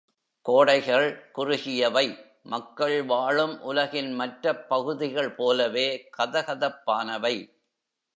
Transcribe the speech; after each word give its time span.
கோடைகள் 0.45 1.31
குறுகியவை 1.31 2.05
மக்கள் 2.43 3.03
வாழும் 3.03 3.61
உலகின் 3.61 4.19
மற்றப் 4.19 4.69
பகுதிகள் 4.69 5.31
போலவே 5.31 5.87
கதகதப்பானவை. 6.17 7.35